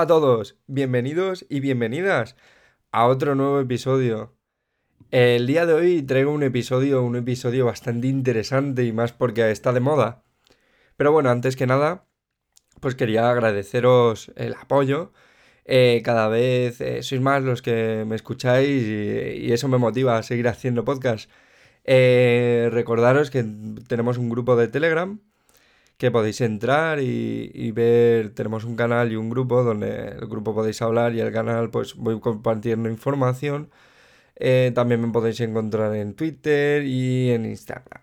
[0.00, 2.34] Hola a todos, bienvenidos y bienvenidas
[2.90, 4.34] a otro nuevo episodio.
[5.10, 9.74] El día de hoy traigo un episodio, un episodio bastante interesante y más porque está
[9.74, 10.24] de moda.
[10.96, 12.06] Pero bueno, antes que nada,
[12.80, 15.12] pues quería agradeceros el apoyo.
[15.66, 20.22] Eh, cada vez eh, sois más los que me escucháis y, eso me motiva a
[20.22, 21.30] seguir haciendo podcast.
[21.84, 23.44] Eh, recordaros que
[23.86, 25.20] tenemos un grupo de Telegram
[26.00, 30.80] que podéis entrar y, ver, tenemos un canal y un grupo donde el grupo podéis
[30.80, 33.70] hablar y el canal pues voy compartiendo información.
[34.36, 38.02] Eh, también me podéis encontrar en Twitter y en Instagram.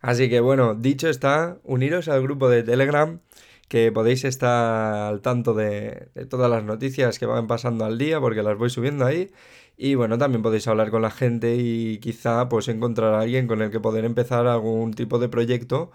[0.00, 3.20] Así que bueno, dicho está, uniros al grupo de Telegram
[3.68, 8.20] que podéis estar al tanto de, de, todas las noticias que van pasando al día
[8.20, 9.30] porque las voy subiendo ahí
[9.76, 13.62] y bueno también podéis hablar con la gente y quizá pues encontrar a alguien con
[13.62, 15.90] el que poder empezar algún tipo de proyecto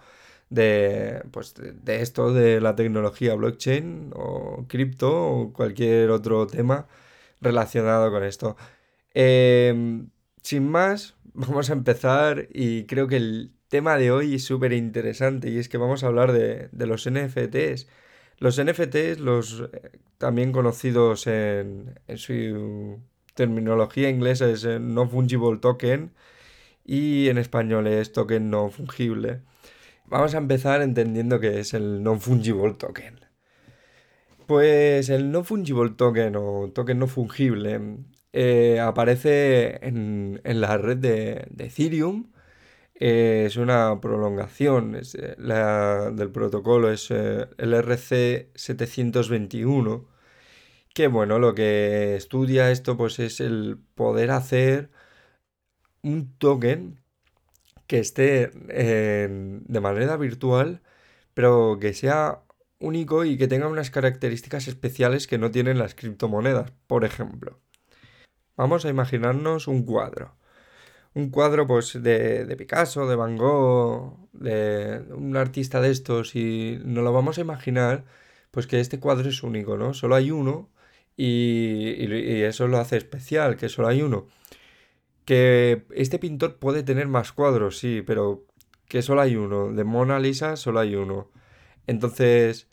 [0.50, 6.86] de, pues, de, esto, de la tecnología blockchain o cripto o cualquier otro tema
[7.40, 8.56] relacionado con esto.
[9.14, 10.10] Em,
[10.42, 15.50] sin más, vamos a empezar y creo que el tema de hoy es súper interesante
[15.50, 17.88] y es que vamos a hablar de, los NFTs.
[18.38, 23.00] Los NFTs, los eh, también conocidos en, en su
[23.34, 26.12] terminología inglesa es eh, no fungible token
[26.84, 29.40] y en español es token no fungible.
[30.06, 33.20] Vamos a empezar entendiendo que es el non-fungible token.
[34.46, 37.80] Pues el non-fungible token o token no fungible
[38.32, 42.30] eh, aparece en, la red de, Ethereum.
[42.94, 45.00] Eh, es una prolongación eh,
[46.12, 50.06] del protocolo, es el RC721.
[50.94, 54.90] Que bueno, lo que estudia esto pues es el poder hacer
[56.02, 57.03] un token
[57.94, 60.82] que esté de manera virtual,
[61.32, 62.40] pero que sea
[62.80, 66.72] único y que tenga unas características especiales que no tienen las criptomonedas.
[66.88, 67.60] Por ejemplo,
[68.56, 70.34] vamos a imaginarnos un cuadro.
[71.14, 76.80] Un cuadro pues de, de Picasso, de Van Gogh, de un artista de estos y
[76.84, 78.04] nos lo vamos a imaginar
[78.50, 79.94] pues que este cuadro es único, ¿no?
[79.94, 80.68] Solo hay uno
[81.16, 84.26] y, y eso lo hace especial, que solo hay uno.
[85.24, 88.46] Que este pintor puede tener más cuadros, sí, pero
[88.88, 89.72] que solo hay uno.
[89.72, 91.30] De Mona Lisa solo hay uno.
[91.86, 92.68] Entonces,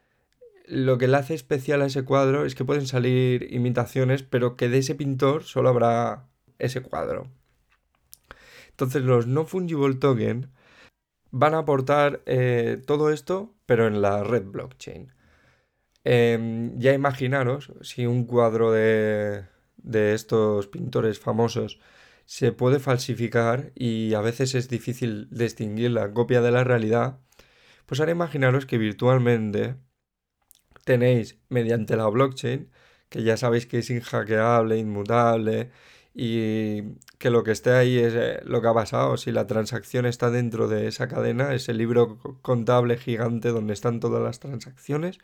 [0.65, 4.69] lo que le hace especial a ese cuadro es que pueden salir imitaciones, pero que
[4.69, 6.27] de ese pintor solo habrá
[6.59, 7.29] ese cuadro.
[8.69, 10.51] Entonces, los no fungible token
[11.31, 15.13] van a aportar eh, todo esto, pero en la red blockchain.
[16.03, 19.45] Em, ya imaginaros si un cuadro de,
[19.77, 21.79] de estos pintores famosos
[22.31, 27.19] se puede falsificar y a veces es difícil distinguir la copia de la realidad,
[27.85, 29.75] pues ahora imaginaros que virtualmente
[30.85, 32.71] tenéis mediante la blockchain,
[33.09, 35.71] que ya sabéis que es inhackeable, inmutable
[36.13, 40.05] y que lo que esté ahí es eh, lo que ha pasado, si la transacción
[40.05, 45.17] está dentro de esa cadena, ese libro contable gigante donde están todas las transacciones,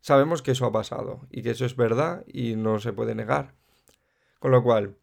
[0.00, 3.54] sabemos que eso ha pasado y que eso es verdad y no se puede negar.
[4.40, 4.96] Con lo cual,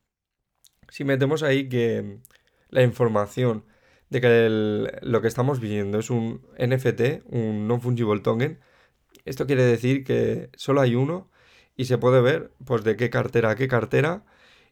[0.91, 2.19] si metemos ahí que
[2.69, 3.65] la información
[4.09, 4.49] de que
[5.01, 8.59] lo que estamos viendo es un NFT, un non-fungible token,
[9.25, 11.31] esto quiere decir que solo hay uno
[11.77, 14.25] y se puede ver pues de qué cartera a qué cartera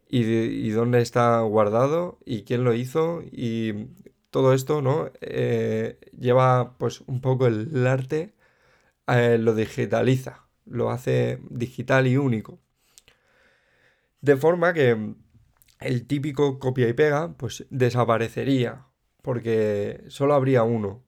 [0.10, 3.88] y, dónde está guardado y quién lo hizo y
[4.32, 5.12] todo esto, ¿no?
[5.22, 8.36] Eh, lleva pues un poco el arte,
[9.08, 12.60] eh, lo digitaliza, lo hace digital y único.
[14.22, 15.16] De forma que
[15.80, 18.86] el típico copia y pega, pues desaparecería,
[19.22, 21.04] porque solo habría uno.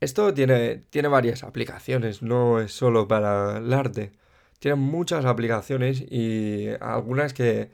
[0.00, 4.12] Esto tiene, tiene varias aplicaciones, no es solo para el arte.
[4.58, 7.70] Tiene muchas aplicaciones y algunas que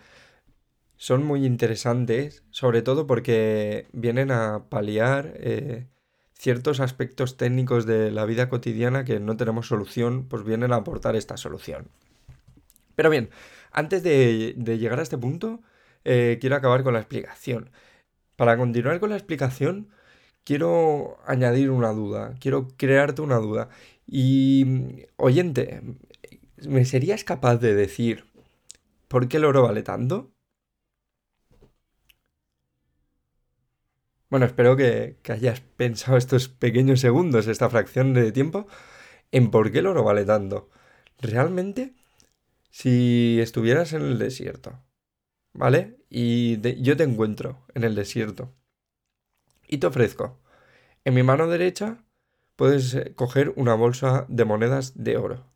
[0.97, 5.87] son muy interesantes, sobre todo porque vienen a paliar eh,
[6.35, 11.17] ciertos aspectos técnicos de la vida cotidiana que no tenemos solución, pues vienen a aportar
[11.17, 11.89] esta solución.
[12.97, 13.31] Pero bien,
[13.71, 15.61] antes de, llegar a este punto,
[16.05, 17.71] eh, quiero acabar con la explicación.
[18.37, 19.91] Para continuar con la explicación,
[20.45, 23.69] quiero añadir una duda, quiero crearte una duda.
[24.07, 25.83] Y, oyente,
[26.67, 28.25] ¿me serías capaz de decir
[29.09, 30.33] por qué el oro vale tanto?
[34.31, 38.67] Bueno, espero que, que, hayas pensado estos pequeños segundos, esta fracción de tiempo,
[39.33, 40.71] en por qué el oro vale tanto.
[41.19, 41.95] Realmente
[42.71, 44.81] si estuvieras en el desierto,
[45.53, 45.99] ¿vale?
[46.11, 48.55] Y yo te encuentro en el desierto.
[49.69, 50.41] Y te ofrezco.
[51.05, 52.05] En mi mano derecha
[52.57, 55.47] puedes eh, coger una bolsa de monedas de oro.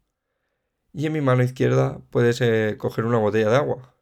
[0.95, 3.95] y en mi mano izquierda puedes eh, coger una botella de agua.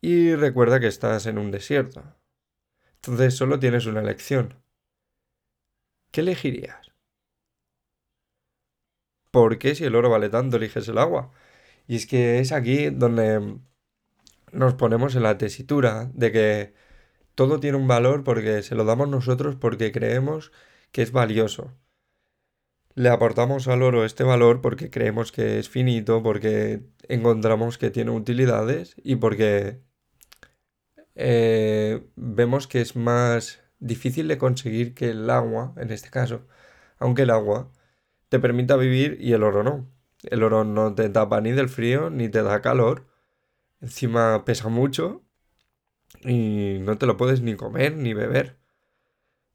[0.00, 2.02] Y recuerda que estás en un desierto.
[2.96, 4.54] Entonces solo tienes una elección.
[6.10, 6.90] ¿Qué elegirías?
[9.30, 11.30] ¿Por qué si el oro vale tanto eliges el agua?
[11.88, 13.58] Y es que es aquí donde
[14.56, 16.74] nos ponemos en la tesitura de que
[17.34, 20.52] todo tiene un valor porque se lo damos nosotros porque creemos
[20.92, 21.72] que es valioso.
[22.94, 28.10] Le aportamos al oro este valor porque creemos que es finito, porque encontramos que tiene
[28.10, 29.82] utilidades y porque
[31.14, 36.46] eh, vemos que es más difícil de conseguir que el agua, en este caso,
[36.98, 37.70] aunque el agua
[38.28, 39.90] te permita vivir y el oro no.
[40.22, 43.06] El oro no te tapa ni del frío ni te da calor.
[43.80, 45.22] Encima pesa mucho
[46.22, 48.58] y no te lo puedes ni comer ni beber.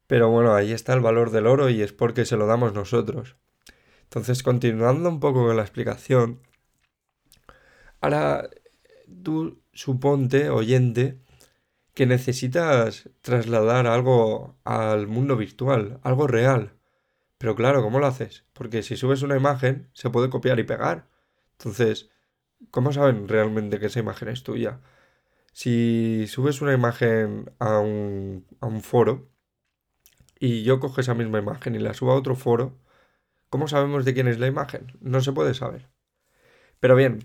[0.08, 3.38] Pero bueno, ahí está el valor del oro y es porque se lo damos nosotros.
[4.04, 6.42] Entonces, continuando un poco con la explicación,
[8.02, 8.50] ahora
[9.24, 11.22] tú suponte, oyente,
[11.94, 16.74] que necesitas trasladar algo al mundo virtual, algo real.
[17.38, 18.46] Pero claro, ¿cómo lo haces?
[18.54, 21.08] Porque si subes una imagen, se puede copiar y pegar.
[21.54, 22.10] Entonces,
[22.69, 24.80] ¿cómo saben realmente que esa imagen es tuya?
[25.54, 29.30] Si subes una imagen a un, a un foro
[30.40, 32.80] y yo cojo esa misma imagen y la subo a otro foro,
[33.50, 34.98] ¿cómo sabemos de quién es la imagen?
[35.02, 35.90] No se puede saber.
[36.80, 37.19] Pero bien,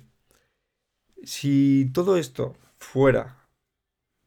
[1.23, 3.49] si todo esto fuera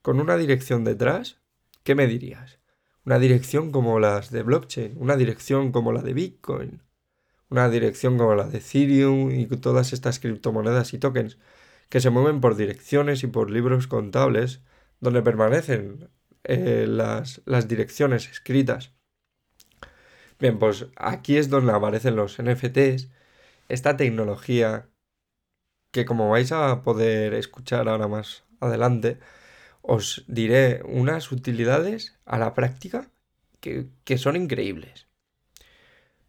[0.01, 1.41] con una dirección detrás,
[1.83, 2.59] ¿qué me dirías?
[3.06, 6.81] Una dirección como las de blockchain, una dirección como la de Bitcoin,
[7.49, 11.37] una dirección como la de Ethereum y todas estas criptomonedas y tokens
[11.89, 14.61] que se mueven por direcciones y por libros contables
[14.99, 16.09] donde permanecen
[16.43, 18.93] eh, las, las direcciones escritas.
[20.39, 23.09] Bien, pues aquí es donde aparecen los NFTs,
[23.67, 24.89] esta tecnología
[25.91, 29.19] que como vais a poder escuchar ahora más adelante,
[29.81, 33.09] os diré unas utilidades a la práctica
[33.59, 35.07] que, son increíbles.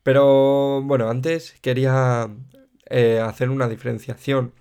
[0.02, 2.30] Pero bueno, antes quería
[2.90, 4.54] eh, hacer una diferenciación.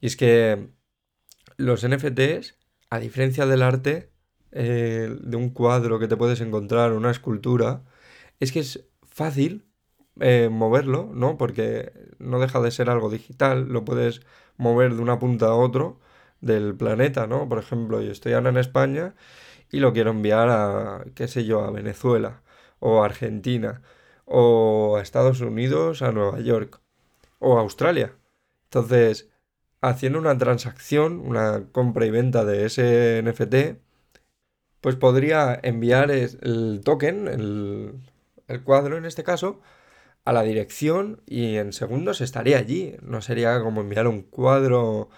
[0.00, 0.68] Y es que
[1.56, 2.58] los NFTs,
[2.90, 4.12] a diferencia del arte,
[4.52, 7.84] eh, de un cuadro que te puedes encontrar, una escultura,
[8.40, 9.66] es que es fácil
[10.20, 11.38] eh, moverlo, ¿no?
[11.38, 14.22] Porque no deja de ser algo digital, lo puedes
[14.58, 16.00] mover de una punta a otro
[16.40, 17.48] del planeta, ¿no?
[17.48, 19.14] Por ejemplo, yo estoy ahora en España
[19.70, 22.42] y lo quiero enviar a, qué sé yo, a Venezuela
[22.80, 23.82] o Argentina
[24.34, 26.80] o a Estados Unidos, a Nueva York
[27.38, 28.16] o a Australia.
[28.64, 29.30] Entonces,
[29.82, 33.78] haciendo una transacción, una compra y venta de ese NFT,
[34.80, 38.00] pues podría enviar el token, el,
[38.48, 39.60] el cuadro en este caso,
[40.24, 42.96] a la dirección y en segundos estaría allí.
[43.02, 45.10] No sería como enviar un cuadro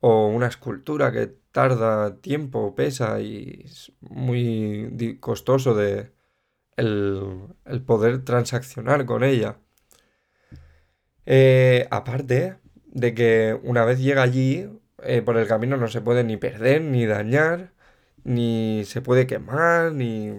[0.00, 6.12] o una escultura que tarda tiempo, pesa y es muy costoso de
[6.76, 7.54] el,
[7.86, 9.58] poder transaccionar con ella.
[11.26, 14.68] Eh, aparte de que una vez llega allí,
[15.02, 17.72] eh, por el camino no se puede ni perder, ni dañar,
[18.24, 20.32] ni se puede quemar, ni...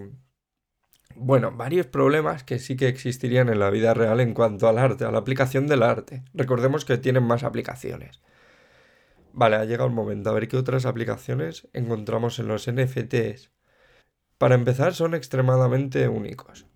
[1.14, 5.04] Bueno, varios problemas que sí que existirían en la vida real en cuanto al arte,
[5.04, 6.24] a la aplicación del arte.
[6.34, 8.20] Recordemos que tienen más aplicaciones.
[9.32, 10.30] Vale, ha llegado el momento.
[10.30, 13.51] A ver qué otras aplicaciones encontramos en los NFTs.
[14.42, 16.66] Para empezar, son extremadamente únicos.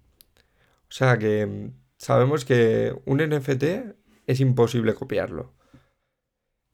[0.83, 3.65] O sea que mm, sabemos que un NFT
[4.29, 5.53] es imposible copiarlo.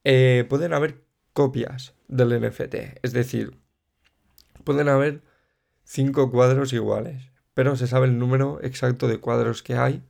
[0.05, 2.75] Eh, pueden haber copias del NFT.
[3.03, 3.59] Es decir,
[4.65, 5.23] pueden haber
[5.83, 10.03] cinco cuadros iguales, pero se sabe el número exacto de cuadros que hay.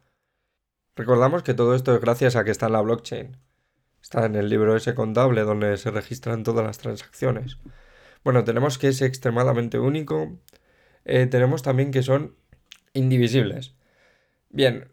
[0.96, 3.36] Recordamos que todo esto es gracias a que está en la blockchain.
[4.02, 7.58] Está en el libro ese contable donde se registran todas las transacciones.
[8.24, 10.40] Bueno, tenemos que es extremadamente único.
[11.04, 12.36] Eh, tenemos también que son
[12.94, 13.74] indivisibles.
[14.50, 14.90] Bien,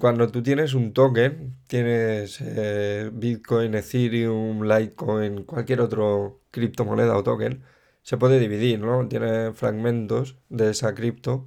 [0.00, 7.62] cuando tú tienes un token, tienes eh, Bitcoin, Ethereum, Litecoin, cualquier otro criptomoneda o token,
[8.02, 9.06] se puede dividir, ¿no?
[9.08, 11.46] Tiene fragmentos de esa cripto,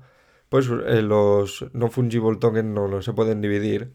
[0.49, 3.93] pues eh, los no fungible tokens no, no se pueden dividir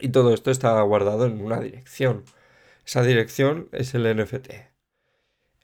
[0.00, 2.24] y todo esto está guardado en una dirección.
[2.84, 4.50] Esa dirección es el NFT.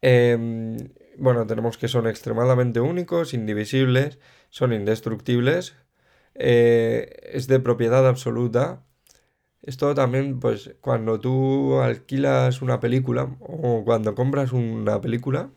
[0.01, 0.77] Em,
[1.19, 4.19] bueno, tenemos que son extremadamente únicos, indivisibles,
[4.51, 5.77] son indestructibles,
[6.35, 8.85] eh, es de propiedad absoluta.
[9.63, 15.51] Esto también, pues, cuando tú alquilas una película o cuando compras una película,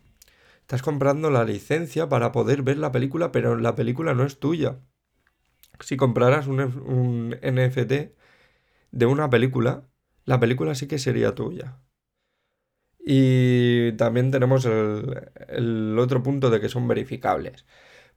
[0.61, 4.79] estás comprando la licencia para poder ver la película, pero la película no es tuya.
[5.79, 8.15] Si compraras un, un NFT,
[8.91, 9.87] de una película,
[10.25, 11.79] la película sí que sería tuya.
[13.05, 17.65] Y también tenemos el, el otro punto de que son verificables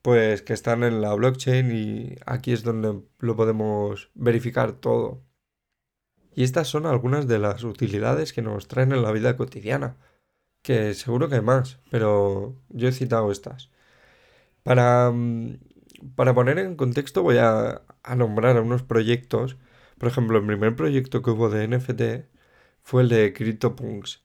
[0.02, 5.25] pues que están en la blockchain y aquí es donde lo podemos verificar todo.
[6.35, 9.97] Y estas son algunas de las utilidades que nos traen en la vida cotidiana,
[10.62, 13.71] que seguro que hay más, pero yo he citado estas.
[14.62, 15.59] Para, mm,
[16.16, 19.57] para poner en contexto voy a, a nombrar unos proyectos.
[19.99, 22.28] Por ejemplo, el primer proyecto que hubo de NFT
[22.83, 24.25] fue el de CryptoPunks,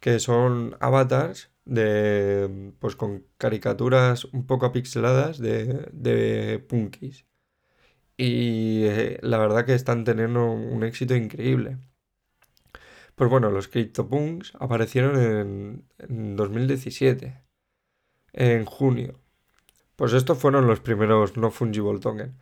[0.00, 7.26] que son avatars de pues con caricaturas un poco apixeladas de, de punkis.
[8.16, 11.78] Y eh, la verdad que están teniendo un éxito increíble.
[13.14, 17.42] Pues bueno, los CryptoPunks aparecieron en, en 2017,
[18.32, 19.20] en junio.
[19.96, 22.38] Pues estos fueron los primeros no fungible token.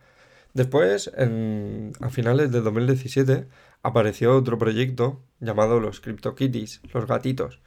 [0.53, 3.47] Después, en, a finales de 2017,
[3.83, 7.61] apareció otro proyecto llamado los CryptoKitties, los gatitos,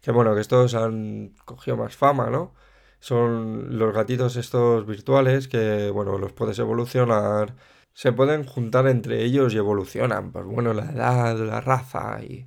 [0.00, 2.54] que bueno, que estos han cogido más fama, ¿no?
[3.00, 7.56] Son los gatitos estos virtuales que, bueno, los puedes evolucionar,
[7.94, 12.46] se pueden juntar entre ellos y evolucionan, pues bueno, la edad, la raza y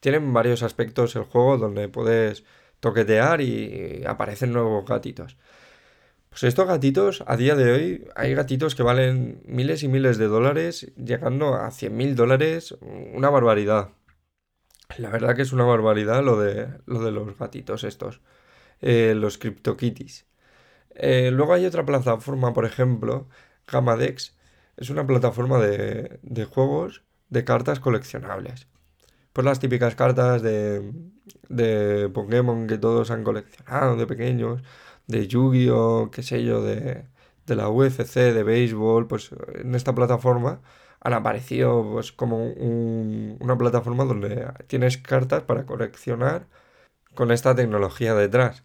[0.00, 2.44] tienen varios aspectos el juego donde puedes
[2.80, 5.36] toquetear y aparecen nuevos gatitos.
[6.36, 10.26] Pues estos gatitos, a día de hoy, hay gatitos que valen miles y miles de
[10.26, 13.92] dólares, llegando a 100 mil dólares, una barbaridad.
[14.98, 18.20] La verdad que es una barbaridad lo de, lo de los gatitos estos,
[18.82, 20.26] eh, los CryptoKitties.
[20.94, 23.28] Eh, luego hay otra plataforma, por ejemplo,
[23.66, 24.36] Gamadex.
[24.76, 28.68] Es una plataforma de, de juegos de cartas coleccionables.
[29.32, 30.92] Pues las típicas cartas de,
[31.48, 34.62] de Pokémon que todos han coleccionado de pequeños,
[35.06, 37.06] de Yu-Gi-Oh, qué sé yo, de,
[37.46, 40.62] de la UFC, de béisbol, pues en esta plataforma
[41.00, 46.48] han aparecido pues, como una plataforma donde tienes cartas para coleccionar
[47.14, 48.64] con esta tecnología detrás.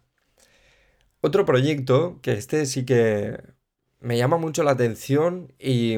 [1.21, 3.41] Otro proyecto que este sí que
[3.99, 5.97] me llama mucho la atención y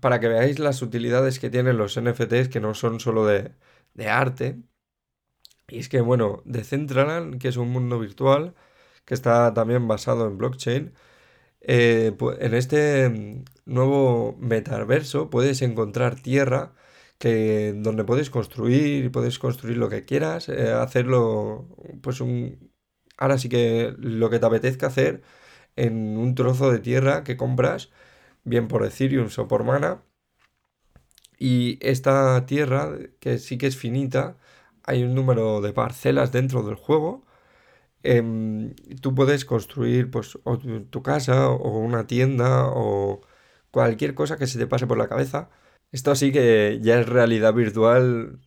[0.00, 3.52] para que veáis las utilidades que tienen los NFTs que no son solo de,
[3.94, 4.58] de arte.
[5.68, 8.54] Y es que, bueno, Decentraland, que es un mundo virtual
[9.06, 10.94] que está también basado en blockchain,
[11.62, 16.74] eh, en este mm, nuevo metaverso puedes encontrar tierra
[17.18, 21.68] que, donde puedes construir, puedes construir lo que quieras, eh, hacerlo,
[22.02, 22.72] pues un...
[23.18, 25.22] Ahora sí que lo que te apetezca hacer
[25.76, 27.90] en un trozo de tierra que compras,
[28.44, 30.02] bien por Ethereum o por Mana.
[31.38, 34.36] Y esta tierra, que sí que es finita,
[34.84, 37.25] hay un número de parcelas dentro del juego
[38.06, 40.38] Em, tú puedes construir pues,
[40.90, 43.20] tu casa o una tienda o
[43.72, 45.50] cualquier cosa que se te pase por la cabeza.
[45.92, 48.40] Esto sí que ya es realidad virtual,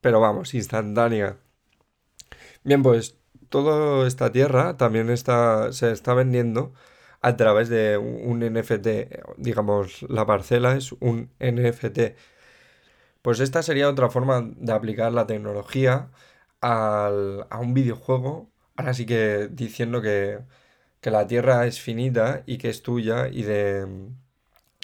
[0.00, 1.38] pero vamos, instantánea.
[2.64, 3.18] Bien, pues
[3.50, 6.72] toda esta tierra también está, se está vendiendo
[7.22, 8.88] a través de un NFT.
[9.38, 12.16] Digamos, la parcela es un NFT.
[13.22, 16.10] Pues esta sería otra forma de aplicar la tecnología
[16.60, 17.10] a
[17.60, 20.40] un videojuego ahora sí que diciendo que,
[21.02, 23.86] la Tierra es finita y que es tuya y de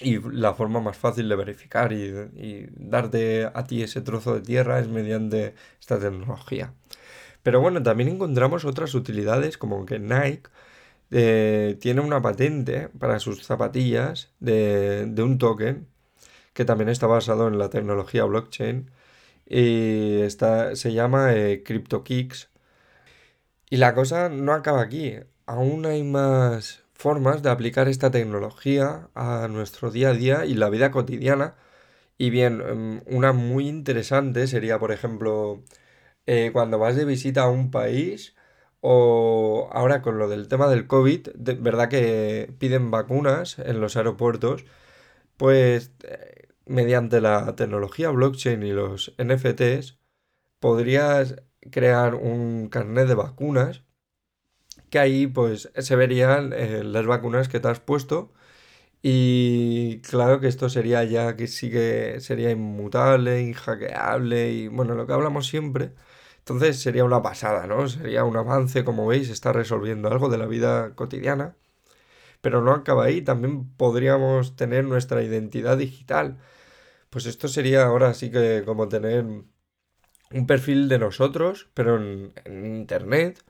[0.01, 4.79] y la forma más fácil de verificar y, darte a ti ese trozo de tierra
[4.79, 6.73] es mediante esta tecnología.
[7.43, 10.49] Pero bueno, también encontramos otras utilidades como que Nike
[11.11, 15.87] eh, tiene una patente para sus zapatillas de, un token
[16.53, 18.91] que también está basado en la tecnología blockchain
[19.47, 22.49] y está, se llama eh, CryptoKicks
[23.73, 25.15] y la cosa no acaba aquí.
[25.47, 30.69] Aún hay más formas de aplicar esta tecnología a nuestro día a día y la
[30.69, 31.55] vida cotidiana.
[32.17, 35.63] Y bien, em, una muy interesante sería, por ejemplo,
[36.27, 38.35] eh, cuando vas de visita a un país
[38.81, 43.97] o ahora con lo del tema del COVID, de verdad que piden vacunas en los
[43.97, 44.65] aeropuertos,
[45.37, 49.99] pues eh, mediante la tecnología blockchain y los NFTs
[50.59, 51.37] podrías
[51.71, 53.83] crear un carnet de vacunas
[54.89, 58.33] que ahí pues se verían eh, las vacunas que te has puesto
[59.03, 65.05] y claro que esto sería ya que sí que sería inmutable, inhackeable y bueno, lo
[65.07, 65.93] que hablamos siempre.
[66.39, 67.87] Entonces sería una pasada, ¿no?
[67.89, 71.57] Sería un avance, como veis, está resolviendo algo de la vida cotidiana.
[72.41, 76.39] Pero no acaba ahí, también podríamos tener nuestra identidad digital.
[77.09, 79.25] Pues esto sería ahora sí que como tener
[80.33, 83.43] un perfil de nosotros, pero en, Internet.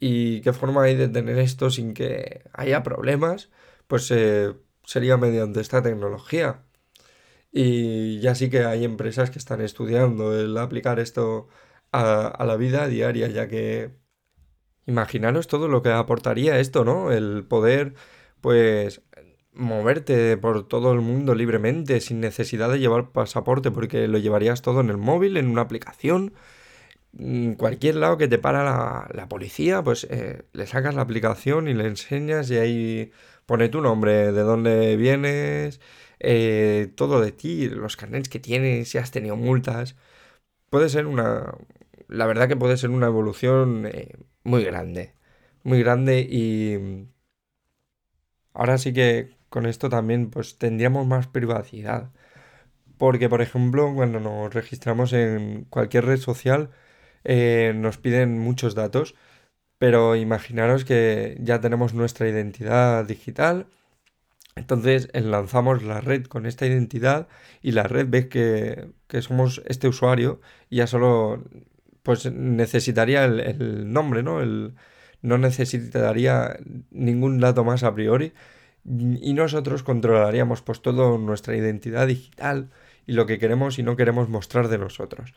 [0.00, 3.50] ¿Y qué forma hay de tener esto sin que haya problemas?
[3.86, 6.64] Pues eh, sería mediante esta tecnología.
[7.52, 11.48] Y ya sí que hay empresas que están estudiando el aplicar esto
[11.92, 13.92] a, a la vida diaria, ya que
[14.86, 17.12] imaginaros todo lo que aportaría esto, ¿no?
[17.12, 17.94] El poder,
[18.40, 19.02] pues,
[19.54, 24.80] moverte por todo el mundo libremente, sin necesidad de llevar pasaporte, porque lo llevarías todo
[24.80, 26.34] en el móvil, en una aplicación.
[27.18, 31.74] En cualquier lado que te para la, policía, pues eh, le sacas la aplicación y
[31.74, 33.12] le enseñas y ahí
[33.46, 35.80] pone tu nombre, de dónde vienes,
[36.20, 39.96] eh, todo de ti, los carnets que tienes, si has tenido multas.
[40.70, 41.54] Puede ser una...
[42.08, 45.14] La verdad que puede ser una evolución eh, muy grande.
[45.64, 47.08] Muy grande y...
[48.54, 52.10] Ahora sí que con esto también pues tendríamos más privacidad.
[52.98, 56.70] Porque, por ejemplo, cuando nos registramos en cualquier red social,
[57.24, 59.14] eh, nos piden muchos datos.
[59.78, 63.66] Pero imaginaros que ya tenemos nuestra identidad digital.
[64.56, 67.28] Entonces lanzamos la red con esta identidad
[67.62, 70.40] y la red ve que, que somos este usuario
[70.70, 71.44] y ya solo
[72.02, 74.40] pues necesitaría el, el nombre, ¿no?
[74.42, 74.74] El,
[75.22, 76.58] no necesitaría
[76.90, 78.32] ningún dato más a priori
[78.84, 82.70] y nosotros controlaríamos pues toda nuestra identidad digital
[83.06, 85.34] y lo que queremos y no queremos mostrar de nosotros.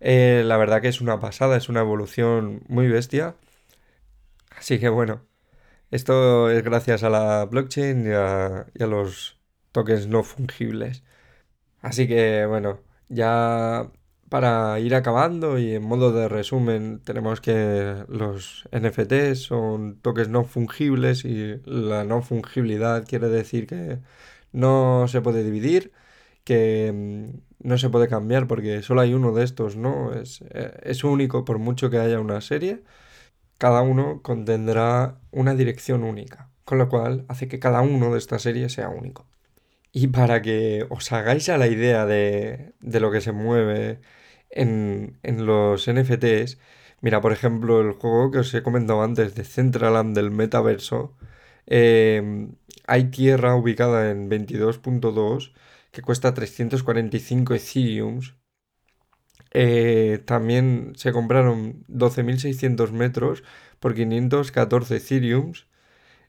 [0.00, 3.36] Eh, la verdad que es una pasada, es una evolución muy bestia.
[4.56, 5.22] Así que bueno,
[5.90, 9.38] esto es gracias a la blockchain y a, y a los
[9.72, 11.04] tokens no fungibles.
[11.82, 13.90] Así que bueno, ya
[14.30, 20.44] para ir acabando y en modo de resumen tenemos que los NFTs son toques no
[20.44, 23.98] fungibles y la no fungibilidad quiere decir que
[24.52, 25.92] no se puede dividir,
[26.44, 30.14] que mm, no se puede cambiar porque solo hay uno de estos, ¿no?
[30.14, 32.82] Es, eh, es único por mucho que haya una serie,
[33.58, 38.42] cada uno contendrá una dirección única, con lo cual hace que cada uno de estas
[38.42, 39.26] series sea único.
[39.92, 44.00] Y para que os hagáis a la idea de, de lo que se mueve
[44.50, 46.58] en, los NFTs,
[47.00, 51.16] mira, por ejemplo, el juego que os he comentado antes de Centraland del metaverso,
[51.66, 52.54] em,
[52.86, 55.52] hay tierra ubicada en 22.2
[55.92, 58.34] que cuesta 345 Ethereums.
[59.52, 63.42] Eh, también se compraron 12.600 metros
[63.80, 65.66] por 514 Ethereums.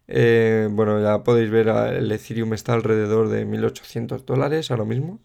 [0.08, 5.22] Eh, bueno, ya podéis ver, el Ethereum está alrededor de 1.800 dólares ahora mismo.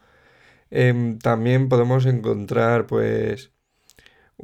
[0.70, 3.52] Em, también podemos encontrar, pues,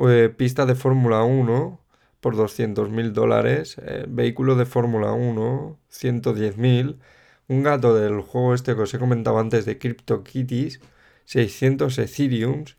[0.08, 1.80] eh, pista de Fórmula 1
[2.20, 7.00] por 200 mil dólares, eh, vehículo de Fórmula 1, 110 mil,
[7.48, 10.80] un gato del juego este que os he comentado antes de CryptoKitties,
[11.24, 12.76] 600 Ethereums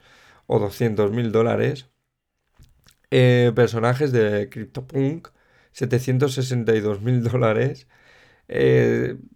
[0.47, 1.89] o 200 mil dólares,
[3.11, 5.29] eh, personajes de CryptoPunk,
[5.71, 7.87] 762 mil dólares.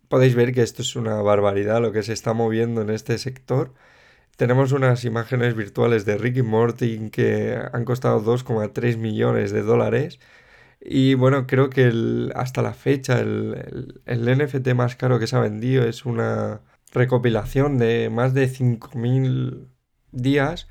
[0.09, 3.73] podéis ver que esto es una barbaridad lo que se está moviendo en este sector.
[4.37, 10.19] Tenemos unas imágenes virtuales de Ricky Morty que han costado 2,3 millones de dólares.
[10.79, 11.91] Y bueno, creo que
[12.35, 16.61] hasta la fecha el, NFT más caro que se ha vendido es una
[16.93, 19.69] recopilación de más de 5.000
[20.11, 20.67] días.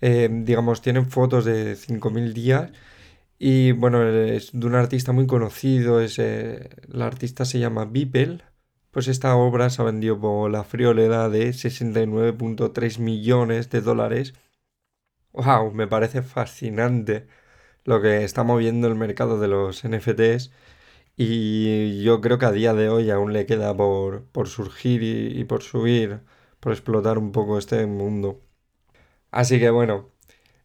[0.00, 2.72] Eh, digamos, tienen fotos de 5.000 días.
[3.40, 6.00] Y bueno, es de un artista muy conocido.
[6.00, 8.40] Es, eh, el artista se llama Beeple
[8.90, 14.34] pues esta obra se ha vendido por la friolera de 69.3 millones de dólares.
[15.32, 15.72] ¡Wow!
[15.72, 17.26] Me parece fascinante
[17.84, 20.50] lo que está moviendo el mercado de los NFTs
[21.16, 25.62] y yo creo que a día de hoy aún le queda por, surgir y, por
[25.62, 26.20] subir,
[26.60, 28.42] por explotar un poco este mundo.
[29.30, 30.10] Así que bueno,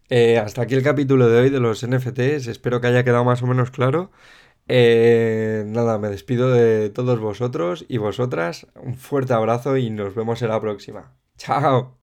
[0.09, 3.43] eh, hasta aquí el capítulo de hoy de los NFTs, espero que haya quedado más
[3.43, 4.11] o menos claro.
[4.67, 8.67] Eh, nada, me despido de todos vosotros y vosotras.
[8.75, 11.13] Un fuerte abrazo y nos vemos en la próxima.
[11.37, 11.97] ¡Chao!